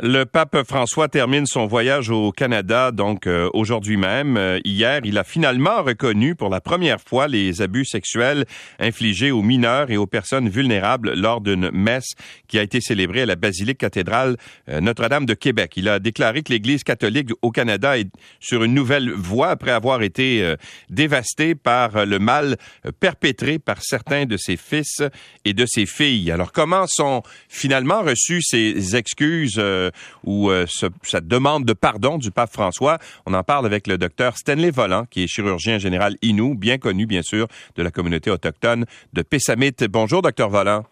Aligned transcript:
Le 0.00 0.24
pape 0.24 0.56
François 0.66 1.08
termine 1.08 1.44
son 1.44 1.66
voyage 1.66 2.08
au 2.08 2.32
Canada, 2.32 2.92
donc 2.92 3.26
euh, 3.26 3.50
aujourd'hui 3.52 3.98
même. 3.98 4.38
Euh, 4.38 4.58
hier, 4.64 5.02
il 5.04 5.18
a 5.18 5.22
finalement 5.22 5.82
reconnu 5.82 6.34
pour 6.34 6.48
la 6.48 6.62
première 6.62 6.98
fois 6.98 7.28
les 7.28 7.60
abus 7.60 7.84
sexuels 7.84 8.46
infligés 8.78 9.32
aux 9.32 9.42
mineurs 9.42 9.90
et 9.90 9.98
aux 9.98 10.06
personnes 10.06 10.48
vulnérables 10.48 11.12
lors 11.12 11.42
d'une 11.42 11.70
messe 11.72 12.12
qui 12.48 12.58
a 12.58 12.62
été 12.62 12.80
célébrée 12.80 13.20
à 13.20 13.26
la 13.26 13.36
basilique 13.36 13.76
cathédrale 13.76 14.38
euh, 14.70 14.80
Notre-Dame 14.80 15.26
de 15.26 15.34
Québec. 15.34 15.74
Il 15.76 15.90
a 15.90 15.98
déclaré 15.98 16.42
que 16.42 16.54
l'Église 16.54 16.84
catholique 16.84 17.28
au 17.42 17.50
Canada 17.50 17.98
est 17.98 18.08
sur 18.40 18.64
une 18.64 18.72
nouvelle 18.72 19.10
voie 19.10 19.50
après 19.50 19.72
avoir 19.72 20.00
été 20.00 20.54
dévastée 20.88 21.54
par 21.54 22.06
le 22.06 22.18
mal 22.18 22.56
perpétré 22.98 23.58
par 23.58 23.82
certains 23.82 24.24
de 24.24 24.38
ses 24.38 24.56
fils 24.56 25.02
et 25.44 25.52
de 25.52 25.66
ses 25.66 25.84
filles. 25.84 26.30
Alors, 26.30 26.50
comment 26.50 26.86
sont 26.86 27.22
finalement 27.50 28.00
reçues 28.00 28.40
ces 28.40 28.96
excuses? 28.96 29.60
Euh, 29.82 29.90
ou 30.24 30.50
euh, 30.50 30.66
cette 31.02 31.26
demande 31.26 31.64
de 31.64 31.72
pardon 31.72 32.18
du 32.18 32.30
pape 32.30 32.52
François. 32.52 32.98
On 33.26 33.34
en 33.34 33.42
parle 33.42 33.66
avec 33.66 33.86
le 33.86 33.98
docteur 33.98 34.36
Stanley 34.36 34.70
Volant, 34.70 35.06
qui 35.10 35.24
est 35.24 35.26
chirurgien 35.26 35.78
général 35.78 36.16
Inou, 36.22 36.54
bien 36.54 36.78
connu, 36.78 37.06
bien 37.06 37.22
sûr, 37.22 37.48
de 37.76 37.82
la 37.82 37.90
communauté 37.90 38.30
autochtone 38.30 38.86
de 39.12 39.22
Pessamit. 39.22 39.74
Bonjour, 39.90 40.22
docteur 40.22 40.48
Volant. 40.48 40.84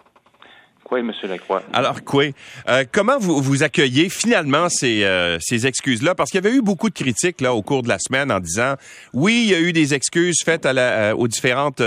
Oui, 0.91 1.01
M. 1.01 1.13
Lacroix? 1.23 1.63
Alors, 1.73 2.03
quoi? 2.03 2.25
Euh, 2.69 2.85
comment 2.91 3.17
vous, 3.21 3.41
vous 3.41 3.63
accueillez 3.63 4.09
finalement 4.09 4.69
ces, 4.69 5.07
ces 5.41 5.69
excuses-là? 5.69 6.17
Parce 6.17 6.31
qu'il 6.31 6.43
y 6.43 6.47
avait 6.47 6.57
eu 6.57 6.63
beaucoup 6.63 6.89
de 6.89 6.95
critiques 6.95 7.41
là 7.41 7.55
au 7.55 7.63
cours 7.63 7.85
de 7.85 7.89
la 7.89 7.99
semaine 8.01 8.33
en 8.33 8.41
disant, 8.41 8.75
oui, 9.13 9.43
il 9.45 9.51
y 9.51 9.55
a 9.55 9.61
eu 9.61 9.73
des 9.73 9.95
excuses 9.95 10.39
faites 10.45 10.67
à 10.67 10.73
la, 10.73 11.15
aux 11.15 11.29
différentes 11.29 11.81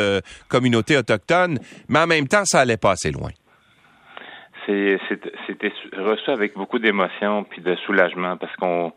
communautés 0.47 0.95
autochtones, 0.95 1.59
mais 1.89 1.99
en 1.99 2.07
même 2.07 2.29
temps, 2.29 2.45
ça 2.45 2.61
allait 2.61 2.77
pas 2.77 2.91
assez 2.91 3.11
loin 3.11 3.31
c'était 4.65 5.73
reçu 5.97 6.29
avec 6.29 6.55
beaucoup 6.55 6.79
d'émotion 6.79 7.43
puis 7.43 7.61
de 7.61 7.75
soulagement 7.75 8.37
parce 8.37 8.55
qu'on 8.57 8.93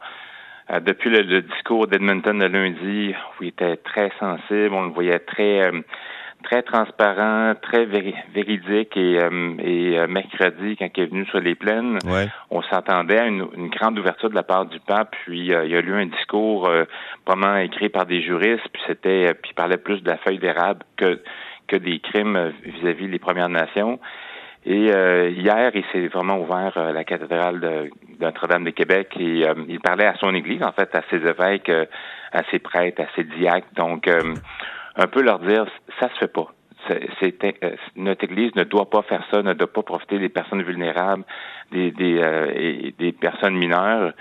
euh, 0.71 0.81
depuis 0.81 1.11
le, 1.11 1.43
discours 1.43 1.87
d'Edmonton 1.87 2.39
de 2.39 2.47
lundi, 2.47 3.15
où 3.15 3.45
il 3.45 3.49
était 3.49 3.77
très 3.77 4.11
sensible, 4.19 4.73
on 4.73 4.87
le 4.87 4.93
voyait 4.93 5.21
très 5.21 5.69
euh, 5.69 5.81
très 6.43 6.63
transparent, 6.63 7.55
très 7.63 7.87
véridique 7.87 8.97
et, 8.97 9.19
euh, 9.21 9.55
et 9.59 10.07
mercredi 10.07 10.77
quand 10.77 10.89
il 10.97 11.03
est 11.03 11.07
venu 11.07 11.25
sur 11.27 11.41
les 11.41 11.55
plaines, 11.55 11.99
on 12.51 12.63
s'attendait 12.63 13.19
à 13.19 13.27
une, 13.27 13.69
grande 13.69 13.99
ouverture 13.99 14.29
de 14.29 14.35
la 14.35 14.43
part 14.43 14.67
du 14.67 14.79
pape. 14.81 15.15
Puis 15.25 15.41
il 15.41 15.47
y 15.47 15.55
a 15.55 15.65
eu 15.65 15.93
un 15.95 16.07
discours 16.07 16.71
vraiment 17.27 17.57
écrit 17.57 17.89
par 17.89 18.07
des 18.07 18.23
juristes, 18.23 18.69
puis 18.73 18.83
c'était 18.87 19.35
puis 19.35 19.53
il 19.53 19.55
parlait 19.55 19.79
plus 19.79 20.03
de 20.03 20.11
la 20.11 20.19
feuille 20.19 20.39
d'érable 20.39 20.81
que 20.97 21.21
que 21.69 21.77
des 21.77 21.99
crimes 21.99 22.53
vis-à-vis 22.65 23.09
des 23.09 23.19
Premières 23.19 23.49
Nations. 23.49 23.99
Et 24.69 24.91
euh, 24.93 25.31
hier, 25.31 25.71
il 25.75 25.85
s'est 25.93 26.09
vraiment 26.09 26.41
ouvert 26.41 26.73
à 26.75 26.81
euh, 26.81 26.93
la 26.93 27.05
cathédrale 27.05 27.61
de, 27.61 27.91
Notre-Dame 28.21 28.65
de 28.65 28.71
Québec 28.71 29.13
et 29.17 29.47
euh, 29.47 29.55
il 29.69 29.79
parlait 29.79 30.07
à 30.07 30.17
son 30.17 30.35
église, 30.35 30.61
en 30.65 30.73
fait, 30.73 30.93
à 30.93 31.03
ses 31.09 31.19
évêques, 31.19 31.71
à 31.71 32.43
ses 32.51 32.59
prêtres, 32.59 33.01
à 33.01 33.07
ses 33.15 33.23
diacres. 33.23 33.69
Donc, 33.77 34.09
un 34.09 35.07
peu 35.07 35.23
leur 35.23 35.39
dire, 35.39 35.67
ça 36.01 36.09
se 36.09 36.19
fait 36.19 36.33
pas. 36.33 36.49
C'est, 36.89 37.35
notre 37.97 38.25
Église 38.25 38.55
ne 38.55 38.65
doit 38.65 38.91
pas 38.91 39.03
faire 39.03 39.25
ça, 39.31 39.43
ne 39.43 39.53
doit 39.55 39.73
pas 39.73 39.83
profiter 39.83 40.19
des 40.19 40.29
personnes 40.29 40.63
vulnérables, 40.63 41.25
des, 41.73 41.91
des, 41.91 42.95
des 42.99 43.13
personnes 43.13 43.57
mineures. 43.57 44.13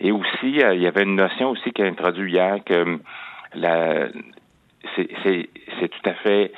Et 0.00 0.12
aussi, 0.12 0.28
il 0.42 0.80
y 0.80 0.86
avait 0.86 1.02
une 1.02 1.16
notion 1.16 1.50
aussi 1.50 1.72
qui 1.72 1.82
a 1.82 1.86
introduit 1.86 2.32
hier 2.32 2.58
que 2.64 2.98
la, 3.54 4.08
c'est 4.96 5.88
tout 5.88 6.10
à 6.10 6.14
fait 6.14 6.52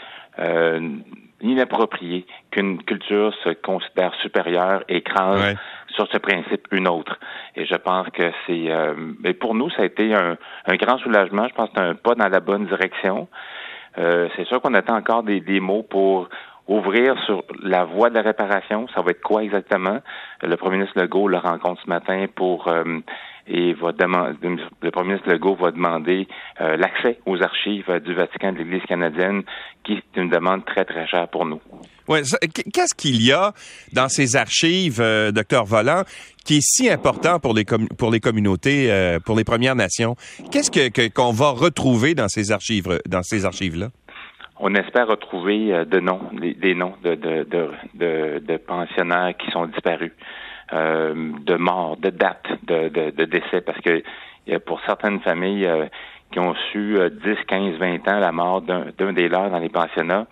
inapproprié 1.43 2.27
qu'une 2.51 2.83
culture 2.83 3.35
se 3.45 3.51
considère 3.51 4.15
supérieure 4.23 4.83
et 4.89 4.98
écrase 4.98 5.57
sur 5.89 6.09
ce 6.11 6.19
principe 6.19 6.67
une 6.71 6.89
autre. 6.89 7.19
Et 7.57 7.67
je 7.67 7.75
pense 7.75 8.09
que 8.11 8.31
c'est... 8.47 8.71
Euh, 8.71 8.95
pour 9.41 9.55
nous, 9.55 9.70
ça 9.70 9.83
a 9.83 9.85
été 9.85 10.15
un, 10.15 10.37
grand 10.77 10.98
soulagement. 10.98 11.47
Je 11.48 11.55
pense 11.55 11.69
que 11.70 11.75
c'est 11.77 11.85
un 11.85 11.95
pas 11.95 12.15
dans 12.15 12.29
la 12.29 12.41
bonne 12.41 12.67
direction. 12.67 13.29
Euh, 13.98 14.29
c'est 14.37 14.47
sûr 14.47 14.61
qu'on 14.63 14.75
attend 14.75 14.97
encore 14.97 15.23
des, 15.23 15.41
des 15.41 15.61
mots 15.61 15.83
pour 15.83 16.29
ouvrir 16.68 17.20
sur 17.24 17.45
la 17.62 17.84
voie 17.84 18.11
de 18.11 18.14
la 18.14 18.23
réparation. 18.23 18.86
Ça 18.95 19.02
va 19.02 19.11
être 19.11 19.23
quoi 19.23 19.42
exactement? 19.42 19.98
Le 20.42 20.56
premier 20.56 20.78
ministre 20.78 21.00
Legault 21.00 21.28
le 21.28 21.39
rencontre 21.39 21.80
ce 21.83 21.89
matin 21.89 22.27
pour 22.34 22.68
euh, 22.68 23.00
et 23.48 23.73
va 23.74 23.90
demander 23.92 24.36
le 24.83 24.90
premier 24.90 25.08
ministre 25.08 25.30
Legault 25.30 25.56
va 25.56 25.73
demander 25.73 26.28
euh, 26.61 26.77
l'accès 26.77 27.18
aux 27.27 27.42
archives 27.42 27.90
du 28.05 28.14
Vatican 28.14 28.52
de 28.52 28.58
l'Église 28.58 28.83
canadienne, 28.89 29.42
qui 29.84 29.95
est 29.95 30.17
une 30.17 30.30
demande 30.30 30.64
très, 30.64 30.84
très 30.84 31.08
chère 31.08 31.27
pour 31.28 31.45
nous. 31.45 31.61
Ouais, 32.06 32.23
qu'est-ce 32.73 32.94
qu'il 32.94 33.20
y 33.23 33.33
a 33.33 33.52
dans 33.92 34.08
ces 34.08 34.36
archives, 34.36 35.00
euh, 35.00 35.33
docteur 35.33 35.64
Volant, 35.64 36.02
qui 36.44 36.58
est 36.58 36.62
si 36.62 36.89
important 36.89 37.40
pour 37.40 37.55
les 37.55 37.64
pour 37.64 38.11
les 38.11 38.20
communautés, 38.20 39.17
pour 39.24 39.36
les 39.36 39.44
Premières 39.44 39.77
Nations? 39.77 40.17
Qu'est-ce 40.50 40.70
que 40.70 41.08
qu'on 41.08 41.33
va 41.33 41.50
retrouver 41.50 42.14
dans 42.14 42.29
ces 42.29 42.52
archives 42.52 43.00
dans 43.08 43.23
ces 43.23 43.44
archives 43.44 43.77
là 43.77 43.89
on 44.62 44.74
espère 44.77 45.08
retrouver 45.08 45.74
euh, 45.74 45.84
de 45.84 45.98
noms, 45.98 46.20
des, 46.33 46.74
noms 46.74 46.95
de, 47.02 47.17
de, 47.17 47.45
de, 47.95 48.39
de, 48.39 48.56
pensionnaires 48.56 49.36
qui 49.36 49.50
sont 49.50 49.67
disparus, 49.67 50.12
euh, 50.73 51.33
de 51.40 51.56
morts, 51.56 51.96
de 51.96 52.11
dates 52.11 52.46
de, 52.62 52.89
de, 52.89 53.24
décès, 53.24 53.61
parce 53.61 53.80
que 53.80 54.02
pour 54.58 54.80
certaines 54.86 55.20
familles 55.20 55.67
euh, 55.67 55.86
qui 56.30 56.39
ont 56.39 56.55
su 56.70 56.96
10, 56.96 57.36
15, 57.46 57.77
20 57.77 58.08
ans 58.08 58.18
la 58.20 58.33
mort 58.33 58.62
d'un 58.62 59.12
des 59.12 59.28
leurs 59.28 59.50
dans 59.50 59.58
les 59.58 59.68
pensionnats, 59.68 60.27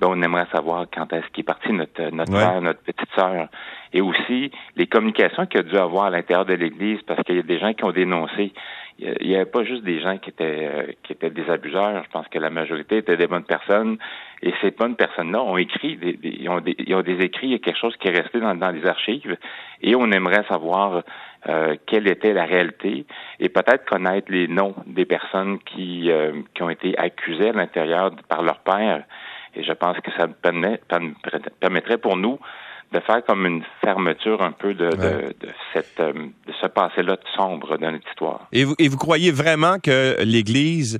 ben, 0.00 0.08
on 0.10 0.20
aimerait 0.20 0.46
savoir 0.52 0.86
quand 0.92 1.10
est-ce 1.12 1.26
qu'il 1.28 1.40
est 1.40 1.44
parti 1.44 1.72
notre 1.72 2.10
notre 2.10 2.30
frère, 2.30 2.60
notre 2.60 2.82
petite 2.82 3.08
sœur. 3.16 3.48
Et 3.94 4.02
aussi 4.02 4.50
les 4.74 4.86
communications 4.88 5.46
qu'il 5.46 5.60
a 5.60 5.62
dû 5.62 5.76
avoir 5.76 6.06
à 6.06 6.10
l'intérieur 6.10 6.44
de 6.44 6.52
l'Église, 6.52 7.00
parce 7.06 7.22
qu'il 7.22 7.36
y 7.36 7.38
a 7.38 7.42
des 7.42 7.58
gens 7.58 7.72
qui 7.72 7.84
ont 7.84 7.92
dénoncé 7.92 8.52
il 8.98 9.28
n'y 9.28 9.36
avait 9.36 9.44
pas 9.44 9.62
juste 9.62 9.82
des 9.82 10.00
gens 10.00 10.16
qui 10.16 10.30
étaient 10.30 10.68
euh, 10.72 10.92
qui 11.02 11.12
étaient 11.12 11.30
des 11.30 11.48
abuseurs. 11.50 12.02
Je 12.04 12.10
pense 12.10 12.26
que 12.28 12.38
la 12.38 12.48
majorité 12.48 12.98
étaient 12.98 13.16
des 13.16 13.26
bonnes 13.26 13.44
personnes. 13.44 13.98
Et 14.42 14.52
ces 14.62 14.70
bonnes 14.70 14.96
personnes-là 14.96 15.42
ont 15.42 15.56
écrit, 15.56 15.96
des, 15.96 16.18
ils, 16.22 16.48
ont 16.48 16.60
des, 16.60 16.74
ils 16.78 16.94
ont 16.94 17.02
des 17.02 17.18
écrits, 17.20 17.48
il 17.48 17.52
y 17.52 17.54
a 17.54 17.58
quelque 17.58 17.78
chose 17.78 17.96
qui 17.96 18.08
est 18.08 18.18
resté 18.18 18.40
dans, 18.40 18.54
dans 18.54 18.70
les 18.70 18.86
archives. 18.86 19.36
Et 19.82 19.94
on 19.94 20.10
aimerait 20.12 20.44
savoir 20.48 21.02
euh, 21.48 21.76
quelle 21.86 22.08
était 22.08 22.32
la 22.32 22.44
réalité 22.44 23.06
et 23.38 23.48
peut-être 23.48 23.84
connaître 23.84 24.30
les 24.30 24.48
noms 24.48 24.74
des 24.86 25.04
personnes 25.04 25.58
qui 25.60 26.10
euh, 26.10 26.32
qui 26.54 26.62
ont 26.62 26.70
été 26.70 26.96
accusées 26.98 27.50
à 27.50 27.52
l'intérieur 27.52 28.12
par 28.28 28.42
leur 28.42 28.60
père. 28.60 29.04
Et 29.54 29.62
je 29.62 29.72
pense 29.72 29.98
que 30.00 30.10
ça 30.12 30.26
permettrait 31.60 31.98
pour 31.98 32.16
nous 32.16 32.38
de 32.92 33.00
faire 33.00 33.24
comme 33.24 33.46
une 33.46 33.64
fermeture 33.84 34.42
un 34.42 34.52
peu 34.52 34.74
de, 34.74 34.90
de, 34.90 35.34
de 35.40 35.48
cette, 35.72 35.98
euh, 36.00 36.12
ce 36.60 36.66
passé-là 36.66 37.16
sombre 37.36 37.76
dans 37.78 37.92
notre 37.92 38.08
histoire. 38.08 38.46
Et 38.52 38.64
vous, 38.64 38.74
et 38.78 38.88
vous 38.88 38.96
croyez 38.96 39.30
vraiment 39.30 39.78
que 39.78 40.16
l'Église 40.22 40.98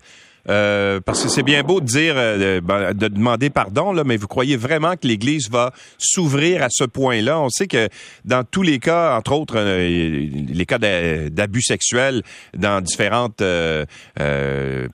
euh, 0.48 1.00
parce 1.00 1.22
que 1.22 1.28
c'est 1.28 1.42
bien 1.42 1.62
beau 1.62 1.80
de 1.80 1.86
dire, 1.86 2.14
euh, 2.16 2.60
ben, 2.60 2.92
de 2.92 3.08
demander 3.08 3.50
pardon, 3.50 3.92
là, 3.92 4.04
mais 4.04 4.16
vous 4.16 4.28
croyez 4.28 4.56
vraiment 4.56 4.94
que 4.96 5.06
l'Église 5.06 5.50
va 5.50 5.72
s'ouvrir 5.98 6.62
à 6.62 6.68
ce 6.70 6.84
point-là? 6.84 7.40
On 7.40 7.48
sait 7.48 7.66
que 7.66 7.88
dans 8.24 8.44
tous 8.44 8.62
les 8.62 8.78
cas, 8.78 9.16
entre 9.16 9.32
autres 9.32 9.56
euh, 9.56 10.28
les 10.48 10.66
cas 10.66 10.78
d'abus 10.78 11.62
sexuels 11.62 12.22
dans 12.56 12.80
différentes 12.80 13.42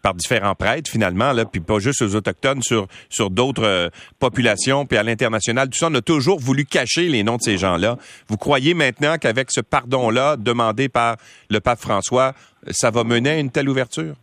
par 0.02 0.14
différents 0.14 0.54
prêtres 0.54 0.90
finalement, 0.90 1.32
là, 1.32 1.44
puis 1.44 1.60
pas 1.60 1.78
juste 1.78 2.02
aux 2.02 2.14
autochtones, 2.14 2.62
sur 2.62 2.86
sur 3.08 3.30
d'autres 3.30 3.90
populations, 4.18 4.86
puis 4.86 4.96
à 4.96 5.02
l'international, 5.02 5.68
tout 5.68 5.78
ça, 5.78 5.88
on 5.90 5.94
a 5.94 6.02
toujours 6.02 6.40
voulu 6.40 6.64
cacher 6.64 7.08
les 7.08 7.22
noms 7.22 7.36
de 7.36 7.42
ces 7.42 7.58
gens-là. 7.58 7.98
Vous 8.28 8.36
croyez 8.36 8.74
maintenant 8.74 9.16
qu'avec 9.18 9.50
ce 9.50 9.60
pardon-là 9.60 10.36
demandé 10.36 10.88
par 10.88 11.16
le 11.50 11.60
pape 11.60 11.80
François, 11.80 12.34
ça 12.70 12.90
va 12.90 13.04
mener 13.04 13.30
à 13.30 13.38
une 13.38 13.50
telle 13.50 13.68
ouverture? 13.68 14.14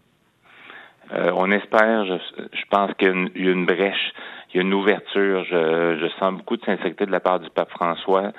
Euh, 1.14 1.31
on 1.36 1.52
espère, 1.52 2.06
je, 2.06 2.16
je 2.53 2.64
pense 2.70 2.94
qu'il 2.96 3.08
y 3.36 3.47
a 3.47 3.52
une 3.52 3.66
brèche, 3.66 4.14
il 4.53 4.58
y 4.58 4.59
a 4.59 4.64
une 4.64 4.74
ouverture. 4.74 5.44
Je, 5.46 5.97
je 6.00 6.08
sens 6.20 6.34
beaucoup 6.34 6.58
de 6.58 6.66
sincérité 6.66 7.06
de 7.06 7.12
la 7.12 7.20
part 7.20 7.40
du 7.40 7.50
pape 7.50 7.70
François. 7.72 8.31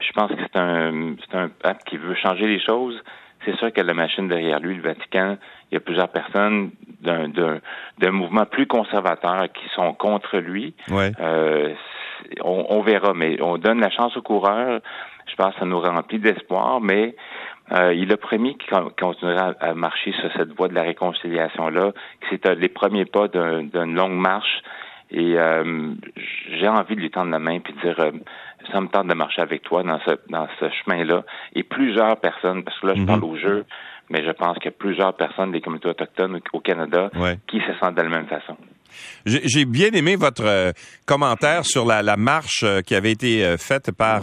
je 0.00 0.12
pense 0.12 0.30
que 0.30 0.40
c'est 0.40 0.58
un, 0.58 1.14
c'est 1.20 1.36
un 1.36 1.48
pape 1.48 1.84
qui 1.84 1.96
veut 1.96 2.14
changer 2.14 2.46
les 2.46 2.60
choses. 2.60 3.00
C'est 3.44 3.56
sûr 3.56 3.68
qu'il 3.68 3.78
y 3.78 3.80
a 3.80 3.84
la 3.84 3.94
machine 3.94 4.26
derrière 4.26 4.58
lui, 4.58 4.74
le 4.74 4.82
Vatican. 4.82 5.36
Il 5.70 5.74
y 5.74 5.76
a 5.76 5.80
plusieurs 5.80 6.08
personnes 6.08 6.70
d'un, 7.02 7.28
d'un, 7.28 8.10
mouvement 8.10 8.46
plus 8.46 8.66
conservateur 8.66 9.52
qui 9.52 9.68
sont 9.74 9.92
contre 9.92 10.38
lui. 10.38 10.74
Ouais. 10.88 11.12
Euh, 11.20 11.74
on, 12.42 12.66
on, 12.70 12.80
verra, 12.80 13.12
mais 13.12 13.40
on 13.42 13.58
donne 13.58 13.80
la 13.80 13.90
chance 13.90 14.16
aux 14.16 14.22
coureurs. 14.22 14.80
Je 15.26 15.34
pense 15.36 15.52
que 15.54 15.60
ça 15.60 15.66
nous 15.66 15.80
remplit 15.80 16.18
d'espoir, 16.18 16.80
mais 16.80 17.16
euh, 17.72 17.94
il 17.94 18.12
a 18.12 18.16
promis 18.16 18.56
qu'il 18.58 18.76
continuera 19.00 19.54
à, 19.60 19.74
marcher 19.74 20.12
sur 20.12 20.30
cette 20.36 20.54
voie 20.54 20.68
de 20.68 20.74
la 20.74 20.82
réconciliation-là, 20.82 21.92
que 21.92 22.26
c'est 22.30 22.46
les 22.54 22.68
premiers 22.68 23.06
pas 23.06 23.28
d'une 23.28 23.94
longue 23.94 24.18
marche. 24.18 24.62
Et 25.10 25.38
euh, 25.38 25.92
j'ai 26.58 26.68
envie 26.68 26.96
de 26.96 27.00
lui 27.00 27.10
tendre 27.10 27.30
la 27.30 27.38
main 27.38 27.60
puis 27.60 27.72
de 27.74 27.80
dire 27.80 28.00
euh, 28.00 28.10
ça 28.72 28.80
me 28.80 28.88
tente 28.88 29.06
de 29.06 29.14
marcher 29.14 29.42
avec 29.42 29.62
toi 29.62 29.82
dans 29.82 30.00
ce 30.00 30.12
dans 30.28 30.48
ce 30.58 30.68
chemin-là. 30.70 31.24
Et 31.54 31.62
plusieurs 31.62 32.18
personnes, 32.18 32.64
parce 32.64 32.78
que 32.80 32.88
là 32.88 32.94
je 32.96 33.04
parle 33.04 33.20
mhm. 33.20 33.30
au 33.30 33.36
jeu, 33.36 33.64
mais 34.10 34.24
je 34.24 34.30
pense 34.30 34.56
qu'il 34.56 34.66
y 34.66 34.68
a 34.68 34.72
plusieurs 34.72 35.14
personnes 35.14 35.52
des 35.52 35.60
communautés 35.60 35.88
autochtones 35.88 36.40
au 36.52 36.60
Canada 36.60 37.10
qui 37.46 37.60
se 37.60 37.72
sentent 37.80 37.94
de 37.94 38.02
la 38.02 38.08
même 38.08 38.26
façon. 38.26 38.56
J'ai 39.26 39.64
bien 39.64 39.90
aimé 39.92 40.16
votre 40.16 40.44
euh, 40.44 40.72
commentaire 41.06 41.64
sur 41.64 41.84
la, 41.84 42.16
marche 42.16 42.62
euh, 42.62 42.80
qui 42.82 42.94
avait 42.94 43.10
été 43.10 43.44
euh, 43.44 43.56
faite 43.56 43.90
par 43.92 44.22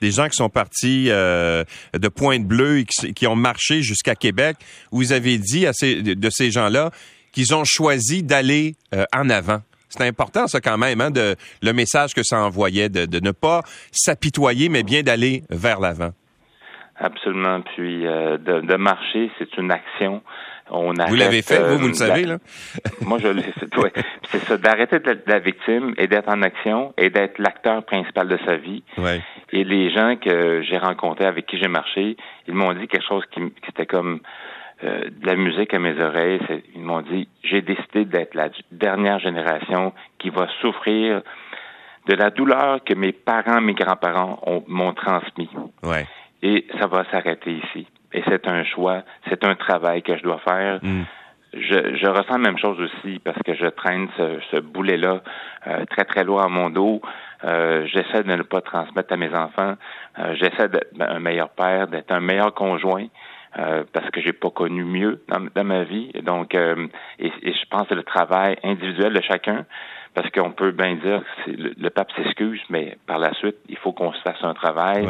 des 0.00 0.10
gens 0.10 0.28
qui 0.28 0.36
sont 0.36 0.48
partis 0.48 1.06
de 1.06 2.08
Pointe-Bleue 2.08 2.80
et 2.80 2.84
qui, 2.84 3.26
ont 3.26 3.36
marché 3.36 3.82
jusqu'à 3.82 4.14
Québec, 4.14 4.56
vous 4.90 5.12
avez 5.12 5.38
dit 5.38 5.66
à 5.66 5.72
ces, 5.72 6.02
de 6.02 6.30
ces 6.30 6.50
gens-là 6.50 6.90
qu'ils 7.32 7.54
ont 7.54 7.64
choisi 7.64 8.22
d'aller 8.22 8.76
en 9.12 9.28
avant. 9.30 9.60
C'est 9.88 10.06
important, 10.06 10.46
ça, 10.46 10.60
quand 10.60 10.78
même, 10.78 11.00
hein, 11.00 11.10
le 11.14 11.72
message 11.72 12.14
que 12.14 12.22
ça 12.22 12.38
envoyait, 12.40 12.88
de, 12.88 13.20
ne 13.20 13.30
pas 13.30 13.62
s'apitoyer, 13.92 14.68
mais 14.68 14.82
bien 14.82 15.02
d'aller 15.02 15.42
vers 15.50 15.80
l'avant. 15.80 16.10
Absolument. 16.96 17.60
Puis 17.62 18.02
de, 18.02 18.60
de 18.60 18.76
marcher, 18.76 19.30
c'est 19.38 19.56
une 19.56 19.70
action 19.70 20.22
vous 20.70 21.14
l'avez 21.14 21.42
fait, 21.42 21.58
vous, 21.58 21.78
vous 21.78 21.86
le 21.86 21.90
euh, 21.90 21.94
savez, 21.94 22.24
là? 22.24 22.38
moi, 23.02 23.18
je 23.18 23.28
l'ai 23.28 23.44
oui. 23.76 23.90
C'est 24.30 24.38
ça, 24.40 24.56
d'arrêter 24.56 24.98
d'être 24.98 25.28
la 25.28 25.38
victime 25.38 25.94
et 25.98 26.06
d'être 26.06 26.28
en 26.28 26.42
action 26.42 26.94
et 26.96 27.10
d'être 27.10 27.38
l'acteur 27.38 27.84
principal 27.84 28.28
de 28.28 28.38
sa 28.46 28.56
vie. 28.56 28.82
Ouais. 28.96 29.20
Et 29.52 29.64
les 29.64 29.90
gens 29.90 30.16
que 30.16 30.62
j'ai 30.62 30.78
rencontrés, 30.78 31.26
avec 31.26 31.46
qui 31.46 31.58
j'ai 31.58 31.68
marché, 31.68 32.16
ils 32.48 32.54
m'ont 32.54 32.72
dit 32.72 32.88
quelque 32.88 33.06
chose 33.06 33.24
qui, 33.30 33.40
qui 33.40 33.70
était 33.70 33.86
comme 33.86 34.20
euh, 34.84 35.10
de 35.10 35.26
la 35.26 35.36
musique 35.36 35.74
à 35.74 35.78
mes 35.78 36.00
oreilles. 36.00 36.40
Ils 36.74 36.82
m'ont 36.82 37.02
dit, 37.02 37.28
j'ai 37.42 37.60
décidé 37.60 38.06
d'être 38.06 38.34
la 38.34 38.48
dernière 38.72 39.18
génération 39.18 39.92
qui 40.18 40.30
va 40.30 40.48
souffrir 40.62 41.22
de 42.06 42.14
la 42.14 42.30
douleur 42.30 42.82
que 42.84 42.94
mes 42.94 43.12
parents, 43.12 43.60
mes 43.60 43.74
grands-parents 43.74 44.64
m'ont 44.66 44.94
transmis. 44.94 45.50
Ouais. 45.82 46.06
Et 46.42 46.66
ça 46.78 46.86
va 46.86 47.04
s'arrêter 47.10 47.52
ici 47.52 47.86
et 48.14 48.22
c'est 48.28 48.48
un 48.48 48.64
choix, 48.64 49.02
c'est 49.28 49.44
un 49.44 49.56
travail 49.56 50.02
que 50.02 50.16
je 50.16 50.22
dois 50.22 50.38
faire. 50.38 50.78
Mm. 50.82 51.02
Je, 51.52 51.96
je, 51.96 52.06
ressens 52.08 52.32
la 52.32 52.38
même 52.38 52.58
chose 52.58 52.80
aussi 52.80 53.20
parce 53.20 53.40
que 53.44 53.54
je 53.54 53.66
traîne 53.66 54.08
ce, 54.16 54.40
ce 54.50 54.56
boulet-là 54.60 55.20
euh, 55.68 55.84
très 55.86 56.04
très 56.04 56.24
loin 56.24 56.46
à 56.46 56.48
mon 56.48 56.68
dos. 56.70 57.00
Euh, 57.44 57.86
j'essaie 57.86 58.24
de 58.24 58.34
ne 58.34 58.42
pas 58.42 58.60
transmettre 58.60 59.12
à 59.12 59.16
mes 59.16 59.32
enfants. 59.34 59.74
Euh, 60.18 60.34
j'essaie 60.34 60.68
d'être 60.68 60.90
un 60.98 61.20
meilleur 61.20 61.50
père, 61.50 61.86
d'être 61.86 62.10
un 62.10 62.20
meilleur 62.20 62.54
conjoint. 62.54 63.06
parce 63.92 64.10
que 64.10 64.20
j'ai 64.20 64.32
pas 64.32 64.50
connu 64.50 64.82
mieux 64.82 65.22
dans, 65.28 65.64
ma 65.64 65.84
vie. 65.84 66.10
Donc, 66.22 66.54
et, 66.54 66.82
je 67.20 67.64
pense 67.70 67.82
que 67.82 67.88
c'est 67.90 67.94
le 67.94 68.02
travail 68.02 68.56
individuel 68.64 69.12
de 69.12 69.22
chacun, 69.22 69.64
parce 70.12 70.28
qu'on 70.30 70.50
peut 70.50 70.72
bien 70.72 70.96
dire 70.96 71.22
que 71.44 71.52
le, 71.52 71.72
le, 71.78 71.90
pape 71.90 72.10
s'excuse, 72.16 72.60
mais 72.68 72.98
par 73.06 73.20
la 73.20 73.32
suite, 73.34 73.58
il 73.68 73.76
faut 73.76 73.92
qu'on 73.92 74.12
se 74.12 74.20
fasse 74.22 74.42
un 74.42 74.54
travail. 74.54 75.06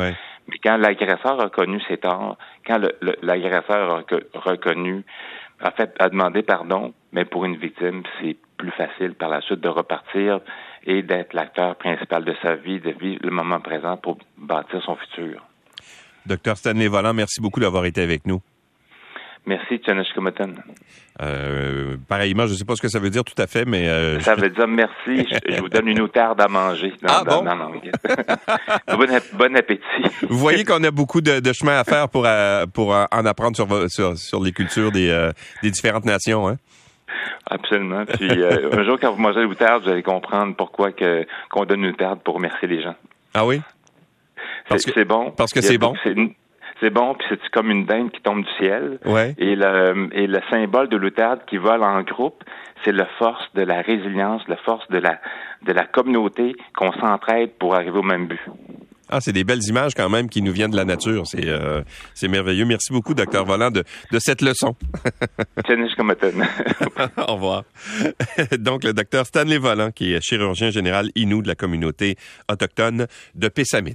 Mais 0.48 0.56
quand 0.62 0.76
l'agresseur 0.76 1.40
a 1.40 1.44
reconnu 1.44 1.80
ses 1.88 1.98
torts, 1.98 2.36
quand 2.66 2.78
l'agresseur 3.22 3.96
a 3.96 4.40
reconnu, 4.40 5.04
a 5.60 5.70
fait, 5.70 5.94
a 5.98 6.08
demandé 6.08 6.42
pardon, 6.42 6.92
mais 7.12 7.24
pour 7.24 7.44
une 7.44 7.56
victime, 7.56 8.02
c'est 8.20 8.36
plus 8.56 8.72
facile 8.72 9.14
par 9.14 9.28
la 9.28 9.40
suite 9.40 9.60
de 9.60 9.68
repartir 9.68 10.40
et 10.84 11.02
d'être 11.02 11.32
l'acteur 11.32 11.76
principal 11.76 12.24
de 12.24 12.34
sa 12.42 12.54
vie, 12.54 12.80
de 12.80 12.90
vivre 12.90 13.20
le 13.22 13.30
moment 13.30 13.60
présent 13.60 13.96
pour 13.96 14.18
bâtir 14.36 14.82
son 14.82 14.96
futur. 14.96 15.42
Docteur 16.26 16.56
Stanley 16.56 16.88
Volant, 16.88 17.14
merci 17.14 17.40
beaucoup 17.40 17.60
d'avoir 17.60 17.84
été 17.84 18.02
avec 18.02 18.26
nous. 18.26 18.40
Merci, 19.46 19.78
Tchanesh 19.78 20.08
euh, 21.22 21.96
pareillement, 22.08 22.46
je 22.46 22.52
ne 22.52 22.56
sais 22.56 22.64
pas 22.64 22.74
ce 22.74 22.82
que 22.82 22.88
ça 22.88 22.98
veut 22.98 23.10
dire 23.10 23.22
tout 23.22 23.40
à 23.40 23.46
fait, 23.46 23.64
mais... 23.64 23.88
Euh, 23.88 24.18
ça 24.20 24.34
veut 24.34 24.48
dire 24.48 24.66
merci, 24.66 24.92
je, 25.48 25.60
vous 25.60 25.68
donne 25.68 25.86
une 25.86 26.00
outarde 26.00 26.40
à 26.40 26.48
manger. 26.48 26.92
ah 27.06 27.22
bon? 27.24 27.44
bon, 29.38 29.56
appétit. 29.56 29.82
vous 30.28 30.38
voyez 30.38 30.64
qu'on 30.64 30.82
a 30.82 30.90
beaucoup 30.90 31.20
de, 31.20 31.38
de, 31.38 31.52
chemin 31.52 31.78
à 31.78 31.84
faire 31.84 32.08
pour, 32.08 32.24
euh, 32.26 32.66
pour 32.66 32.90
en 32.90 33.26
apprendre 33.26 33.54
sur, 33.54 33.68
sur, 33.90 34.18
sur 34.18 34.42
les 34.42 34.50
cultures 34.50 34.90
des, 34.90 35.08
euh, 35.10 35.30
des 35.62 35.70
différentes 35.70 36.04
nations, 36.04 36.48
hein? 36.48 36.56
Absolument. 37.48 38.04
Puis 38.06 38.28
un 38.32 38.84
jour, 38.84 38.98
quand 39.00 39.12
vous 39.12 39.20
mangez 39.20 39.42
l'outarde, 39.42 39.84
vous 39.84 39.90
allez 39.90 40.02
comprendre 40.02 40.56
pourquoi 40.56 40.90
que 40.90 41.24
qu'on 41.48 41.64
donne 41.64 41.84
une 41.84 41.90
outarde 41.90 42.20
pour 42.24 42.34
remercier 42.34 42.66
les 42.66 42.82
gens. 42.82 42.96
Ah 43.34 43.46
oui? 43.46 43.60
C'est 44.70 45.04
bon. 45.04 45.30
Parce 45.30 45.52
que 45.52 45.60
c'est 45.60 45.78
bon? 45.78 45.94
C'est 46.84 46.90
bon, 46.90 47.14
puis 47.14 47.26
c'est 47.30 47.50
comme 47.50 47.70
une 47.70 47.86
dinde 47.86 48.10
qui 48.10 48.20
tombe 48.20 48.44
du 48.44 48.50
ciel. 48.58 48.98
Ouais. 49.06 49.34
Et 49.38 49.56
le 49.56 50.10
et 50.12 50.26
le 50.26 50.40
symbole 50.50 50.88
de 50.90 50.96
l'outarde 50.98 51.40
qui 51.46 51.56
vole 51.56 51.82
en 51.82 52.02
groupe, 52.02 52.44
c'est 52.84 52.92
la 52.92 53.06
force 53.18 53.44
de 53.54 53.62
la 53.62 53.80
résilience, 53.80 54.42
la 54.48 54.56
force 54.58 54.86
de 54.90 54.98
la 54.98 55.18
de 55.62 55.72
la 55.72 55.86
communauté 55.86 56.54
qu'on 56.76 56.92
s'entraide 56.92 57.52
pour 57.58 57.74
arriver 57.74 57.98
au 57.98 58.02
même 58.02 58.26
but. 58.26 58.40
Ah, 59.10 59.20
c'est 59.20 59.32
des 59.32 59.44
belles 59.44 59.62
images 59.68 59.92
quand 59.94 60.08
même 60.08 60.30
qui 60.30 60.40
nous 60.40 60.52
viennent 60.52 60.70
de 60.70 60.76
la 60.76 60.86
nature. 60.86 61.26
C'est 61.26 61.46
euh, 61.46 61.82
merveilleux. 62.22 62.64
Merci 62.64 62.90
beaucoup, 62.90 63.12
docteur 63.12 63.44
Volant, 63.44 63.70
de, 63.70 63.84
de 64.10 64.18
cette 64.18 64.40
leçon. 64.40 64.74
Au 67.28 67.34
revoir. 67.34 67.64
Donc, 68.58 68.82
le 68.82 68.94
docteur 68.94 69.26
Stanley 69.26 69.58
Volant, 69.58 69.90
qui 69.90 70.14
est 70.14 70.22
chirurgien 70.22 70.70
général 70.70 71.10
Inou 71.16 71.42
de 71.42 71.48
la 71.48 71.54
communauté 71.54 72.16
autochtone 72.50 73.06
de 73.34 73.48
Pessamit. 73.48 73.92